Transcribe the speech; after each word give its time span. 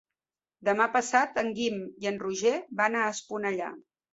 Demà 0.69 0.87
passat 0.95 1.37
en 1.43 1.53
Guim 1.61 1.77
i 2.05 2.11
en 2.13 2.19
Roger 2.27 2.57
van 2.81 2.99
a 3.03 3.07
Esponellà. 3.15 3.71